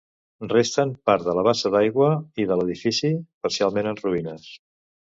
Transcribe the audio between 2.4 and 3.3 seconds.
i de l'edifici,